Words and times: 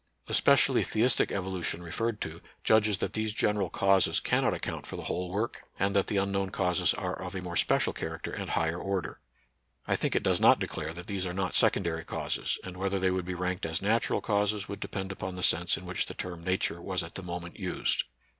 The 0.25 0.33
specially 0.33 0.83
theistic 0.83 1.29
evolu 1.29 1.63
tion 1.63 1.83
referred 1.83 2.21
to 2.21 2.41
judges 2.63 2.97
that 2.97 3.13
these 3.13 3.33
general 3.33 3.69
causes 3.69 4.19
cannot 4.19 4.51
account 4.51 4.87
for 4.87 4.95
the 4.95 5.03
whole 5.03 5.29
work, 5.31 5.61
and 5.79 5.95
that 5.95 6.07
the 6.07 6.17
unknown 6.17 6.49
causes 6.49 6.95
are 6.95 7.21
of 7.21 7.35
a 7.35 7.41
more 7.43 7.55
special 7.55 7.93
character 7.93 8.31
and 8.31 8.49
higher 8.49 8.79
order. 8.79 9.19
I 9.85 9.95
think 9.95 10.15
it 10.15 10.23
does 10.23 10.41
not 10.41 10.57
declare 10.57 10.91
that 10.95 11.05
these 11.05 11.27
are 11.27 11.35
not 11.35 11.53
secondary 11.53 12.03
causes, 12.03 12.57
and 12.63 12.77
whether 12.77 12.97
they 12.97 13.11
would 13.11 13.25
be 13.25 13.35
ranked 13.35 13.63
as 13.67 13.79
natural 13.79 14.21
causes 14.21 14.67
would 14.67 14.79
depend 14.79 15.11
upon 15.11 15.35
the 15.35 15.43
sense 15.43 15.77
in 15.77 15.85
which 15.85 16.07
the 16.07 16.15
term 16.15 16.43
Nature 16.43 16.81
was 16.81 17.03
at 17.03 17.13
the 17.13 17.21
moment 17.21 17.59
used. 17.59 18.05